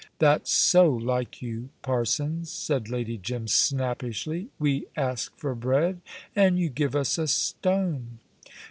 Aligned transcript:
"That's 0.17 0.51
so 0.51 0.89
like 0.91 1.43
you 1.43 1.69
parsons," 1.83 2.49
said 2.51 2.89
Lady 2.89 3.19
Jim 3.19 3.47
snappishly: 3.47 4.49
"we 4.57 4.87
ask 4.97 5.37
for 5.37 5.53
bread, 5.53 6.01
and 6.35 6.57
you 6.57 6.69
give 6.69 6.95
us 6.95 7.19
a 7.19 7.27
stone." 7.27 8.17